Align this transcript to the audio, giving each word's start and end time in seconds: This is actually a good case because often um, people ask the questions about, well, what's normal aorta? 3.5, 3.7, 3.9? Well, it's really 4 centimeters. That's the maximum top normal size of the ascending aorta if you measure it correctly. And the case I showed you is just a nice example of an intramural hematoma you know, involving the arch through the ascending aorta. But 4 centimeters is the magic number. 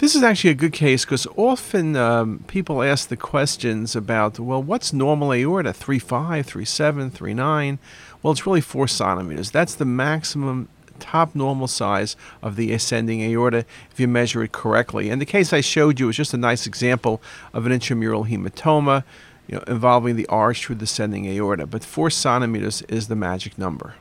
This 0.00 0.14
is 0.14 0.22
actually 0.22 0.48
a 0.48 0.54
good 0.54 0.72
case 0.72 1.04
because 1.04 1.26
often 1.36 1.94
um, 1.94 2.42
people 2.46 2.82
ask 2.82 3.08
the 3.08 3.18
questions 3.18 3.94
about, 3.94 4.38
well, 4.40 4.62
what's 4.62 4.94
normal 4.94 5.34
aorta? 5.34 5.74
3.5, 5.74 6.46
3.7, 6.46 7.10
3.9? 7.10 7.78
Well, 8.22 8.30
it's 8.32 8.46
really 8.46 8.62
4 8.62 8.88
centimeters. 8.88 9.50
That's 9.50 9.74
the 9.74 9.84
maximum 9.84 10.70
top 11.00 11.34
normal 11.34 11.68
size 11.68 12.16
of 12.42 12.56
the 12.56 12.72
ascending 12.72 13.20
aorta 13.20 13.66
if 13.90 14.00
you 14.00 14.08
measure 14.08 14.42
it 14.42 14.52
correctly. 14.52 15.10
And 15.10 15.20
the 15.20 15.26
case 15.26 15.52
I 15.52 15.60
showed 15.60 16.00
you 16.00 16.08
is 16.08 16.16
just 16.16 16.32
a 16.32 16.38
nice 16.38 16.66
example 16.66 17.20
of 17.52 17.66
an 17.66 17.72
intramural 17.72 18.24
hematoma 18.24 19.04
you 19.48 19.56
know, 19.56 19.64
involving 19.66 20.16
the 20.16 20.26
arch 20.28 20.64
through 20.64 20.76
the 20.76 20.84
ascending 20.84 21.26
aorta. 21.26 21.66
But 21.66 21.84
4 21.84 22.08
centimeters 22.08 22.80
is 22.88 23.08
the 23.08 23.16
magic 23.16 23.58
number. 23.58 23.96